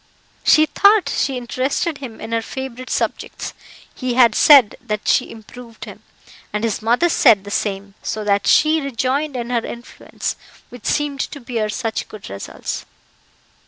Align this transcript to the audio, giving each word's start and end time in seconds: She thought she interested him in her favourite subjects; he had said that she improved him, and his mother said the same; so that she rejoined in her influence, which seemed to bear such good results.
She 0.43 0.65
thought 0.65 1.09
she 1.15 1.37
interested 1.37 1.99
him 1.99 2.19
in 2.19 2.31
her 2.31 2.41
favourite 2.41 2.89
subjects; 2.89 3.53
he 3.93 4.15
had 4.15 4.33
said 4.33 4.75
that 4.81 5.07
she 5.07 5.29
improved 5.29 5.85
him, 5.85 6.01
and 6.51 6.63
his 6.63 6.81
mother 6.81 7.07
said 7.07 7.43
the 7.43 7.51
same; 7.51 7.93
so 8.01 8.23
that 8.23 8.47
she 8.47 8.81
rejoined 8.81 9.35
in 9.35 9.51
her 9.51 9.63
influence, 9.63 10.37
which 10.69 10.87
seemed 10.87 11.19
to 11.19 11.39
bear 11.39 11.69
such 11.69 12.07
good 12.09 12.31
results. 12.31 12.87